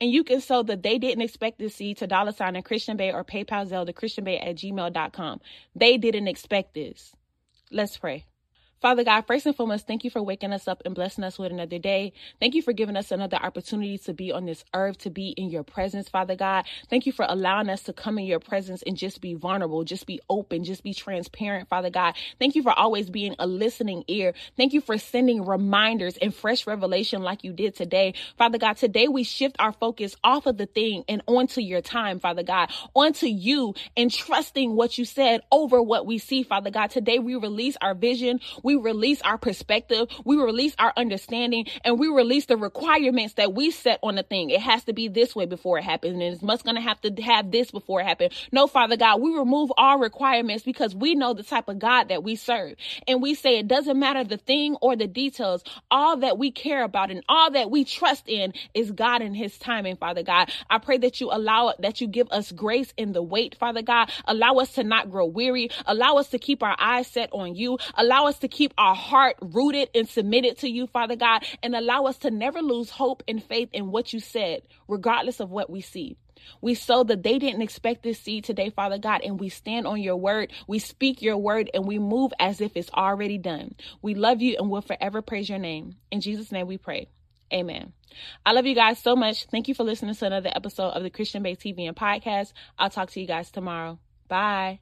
And 0.00 0.10
you 0.10 0.24
can 0.24 0.40
sow 0.40 0.62
that 0.62 0.82
they 0.82 0.98
didn't 0.98 1.22
expect 1.22 1.58
to 1.58 1.68
see 1.68 1.92
to 1.94 2.06
dollar 2.06 2.32
sign 2.32 2.56
a 2.56 2.62
Christian 2.62 2.96
Bae 2.96 3.12
or 3.12 3.22
PayPal 3.22 3.66
Zelda 3.68 3.92
Christian 3.92 4.24
Bae 4.24 4.36
at 4.36 4.56
gmail.com. 4.56 5.40
They 5.76 5.98
didn't 5.98 6.28
expect 6.28 6.72
this. 6.72 7.12
Let's 7.70 7.98
pray. 7.98 8.24
Father 8.80 9.04
God, 9.04 9.22
first 9.26 9.46
and 9.46 9.56
foremost, 9.56 9.88
thank 9.88 10.04
you 10.04 10.10
for 10.10 10.22
waking 10.22 10.52
us 10.52 10.68
up 10.68 10.82
and 10.86 10.94
blessing 10.94 11.24
us 11.24 11.38
with 11.38 11.52
another 11.52 11.80
day. 11.80 12.12
Thank 12.40 12.54
you 12.54 12.62
for 12.62 12.72
giving 12.72 12.96
us 12.96 13.10
another 13.10 13.36
opportunity 13.36 13.98
to 13.98 14.14
be 14.14 14.32
on 14.32 14.46
this 14.46 14.64
earth, 14.72 14.98
to 14.98 15.10
be 15.10 15.30
in 15.30 15.50
your 15.50 15.64
presence, 15.64 16.08
Father 16.08 16.36
God. 16.36 16.64
Thank 16.88 17.06
you 17.06 17.12
for 17.12 17.26
allowing 17.28 17.70
us 17.70 17.82
to 17.84 17.92
come 17.92 18.18
in 18.20 18.26
your 18.26 18.40
presence 18.40 18.82
and 18.86 18.96
just 18.96 19.20
be 19.20 19.34
vulnerable, 19.34 19.84
just 19.84 20.06
be 20.06 20.20
open, 20.30 20.64
just 20.64 20.84
be 20.84 20.94
transparent, 20.94 21.68
Father 21.68 21.90
God. 21.90 22.14
Thank 22.38 22.54
you 22.54 22.62
for 22.62 22.72
always 22.72 23.10
being 23.10 23.34
a 23.40 23.48
listening 23.48 24.04
ear. 24.08 24.34
Thank 24.56 24.72
you 24.74 24.80
for 24.80 24.98
sending 24.98 25.44
reminders 25.44 26.16
and 26.18 26.34
fresh 26.34 26.66
revelation 26.66 27.22
like 27.22 27.44
you 27.44 27.52
did 27.52 27.74
today. 27.76 28.14
Father 28.38 28.58
God, 28.58 28.78
today 28.78 29.08
we 29.08 29.24
shift 29.24 29.56
our 29.58 29.72
focus 29.72 30.16
off 30.24 30.46
of 30.46 30.58
the 30.58 30.66
thing 30.66 31.04
and 31.08 31.22
onto 31.26 31.60
your 31.60 31.82
time, 31.82 32.20
Father 32.20 32.44
God, 32.44 32.70
onto 32.94 33.26
you 33.26 33.74
and 33.96 34.12
trusting 34.12 34.76
what 34.76 34.98
you 34.98 35.04
said 35.04 35.42
over 35.52 35.82
what 35.82 36.06
we 36.06 36.18
see, 36.18 36.44
Father 36.44 36.70
God. 36.70 36.90
Today 36.90 37.18
we 37.18 37.34
release 37.34 37.76
our 37.82 37.94
vision. 37.94 38.40
We 38.70 38.76
release 38.76 39.20
our 39.22 39.36
perspective, 39.36 40.06
we 40.24 40.36
release 40.36 40.76
our 40.78 40.92
understanding, 40.96 41.66
and 41.84 41.98
we 41.98 42.06
release 42.06 42.46
the 42.46 42.56
requirements 42.56 43.34
that 43.34 43.52
we 43.52 43.72
set 43.72 43.98
on 44.00 44.14
the 44.14 44.22
thing. 44.22 44.50
It 44.50 44.60
has 44.60 44.84
to 44.84 44.92
be 44.92 45.08
this 45.08 45.34
way 45.34 45.46
before 45.46 45.78
it 45.78 45.82
happens, 45.82 46.12
and 46.12 46.22
it's 46.22 46.40
must 46.40 46.64
gonna 46.64 46.80
have 46.80 47.00
to 47.00 47.10
have 47.22 47.50
this 47.50 47.72
before 47.72 48.00
it 48.00 48.06
happens. 48.06 48.32
No, 48.52 48.68
Father 48.68 48.96
God, 48.96 49.20
we 49.20 49.36
remove 49.36 49.72
all 49.76 49.98
requirements 49.98 50.62
because 50.62 50.94
we 50.94 51.16
know 51.16 51.34
the 51.34 51.42
type 51.42 51.68
of 51.68 51.80
God 51.80 52.10
that 52.10 52.22
we 52.22 52.36
serve. 52.36 52.76
And 53.08 53.20
we 53.20 53.34
say 53.34 53.58
it 53.58 53.66
doesn't 53.66 53.98
matter 53.98 54.22
the 54.22 54.36
thing 54.36 54.76
or 54.80 54.94
the 54.94 55.08
details. 55.08 55.64
All 55.90 56.18
that 56.18 56.38
we 56.38 56.52
care 56.52 56.84
about 56.84 57.10
and 57.10 57.24
all 57.28 57.50
that 57.50 57.72
we 57.72 57.84
trust 57.84 58.28
in 58.28 58.52
is 58.72 58.92
God 58.92 59.20
and 59.20 59.36
his 59.36 59.58
timing, 59.58 59.96
Father 59.96 60.22
God. 60.22 60.50
I 60.68 60.78
pray 60.78 60.98
that 60.98 61.20
you 61.20 61.30
allow 61.32 61.70
it, 61.70 61.80
that 61.80 62.00
you 62.00 62.06
give 62.06 62.28
us 62.30 62.52
grace 62.52 62.92
in 62.96 63.14
the 63.14 63.22
wait, 63.22 63.56
Father 63.56 63.82
God. 63.82 64.12
Allow 64.26 64.54
us 64.56 64.74
to 64.74 64.84
not 64.84 65.10
grow 65.10 65.26
weary. 65.26 65.70
Allow 65.86 66.18
us 66.18 66.28
to 66.28 66.38
keep 66.38 66.62
our 66.62 66.76
eyes 66.78 67.08
set 67.08 67.30
on 67.32 67.56
you. 67.56 67.78
Allow 67.96 68.26
us 68.26 68.38
to 68.38 68.48
keep 68.48 68.59
keep 68.60 68.74
our 68.76 68.94
heart 68.94 69.36
rooted 69.40 69.88
and 69.94 70.06
submitted 70.06 70.58
to 70.58 70.68
you, 70.68 70.86
Father 70.86 71.16
God, 71.16 71.42
and 71.62 71.74
allow 71.74 72.04
us 72.04 72.18
to 72.18 72.30
never 72.30 72.60
lose 72.60 72.90
hope 72.90 73.22
and 73.26 73.42
faith 73.42 73.70
in 73.72 73.90
what 73.90 74.12
you 74.12 74.20
said, 74.20 74.60
regardless 74.86 75.40
of 75.40 75.50
what 75.50 75.70
we 75.70 75.80
see. 75.80 76.18
We 76.60 76.74
sow 76.74 77.02
that 77.04 77.22
they 77.22 77.38
didn't 77.38 77.62
expect 77.62 78.02
this 78.02 78.18
seed 78.18 78.44
today, 78.44 78.68
Father 78.68 78.98
God, 78.98 79.22
and 79.24 79.40
we 79.40 79.48
stand 79.48 79.86
on 79.86 80.02
your 80.02 80.16
word. 80.16 80.52
We 80.66 80.78
speak 80.78 81.22
your 81.22 81.38
word 81.38 81.70
and 81.72 81.86
we 81.86 81.98
move 81.98 82.32
as 82.38 82.60
if 82.60 82.76
it's 82.76 82.90
already 82.90 83.38
done. 83.38 83.76
We 84.02 84.12
love 84.14 84.42
you 84.42 84.56
and 84.58 84.68
will 84.68 84.82
forever 84.82 85.22
praise 85.22 85.48
your 85.48 85.58
name. 85.58 85.94
In 86.10 86.20
Jesus' 86.20 86.52
name 86.52 86.66
we 86.66 86.76
pray. 86.76 87.08
Amen. 87.50 87.94
I 88.44 88.52
love 88.52 88.66
you 88.66 88.74
guys 88.74 88.98
so 88.98 89.16
much. 89.16 89.46
Thank 89.46 89.68
you 89.68 89.74
for 89.74 89.84
listening 89.84 90.14
to 90.14 90.26
another 90.26 90.50
episode 90.54 90.90
of 90.90 91.02
the 91.02 91.08
Christian 91.08 91.42
Bae 91.42 91.54
TV 91.54 91.88
and 91.88 91.96
podcast. 91.96 92.52
I'll 92.78 92.90
talk 92.90 93.10
to 93.12 93.20
you 93.22 93.26
guys 93.26 93.50
tomorrow. 93.50 93.98
Bye. 94.28 94.80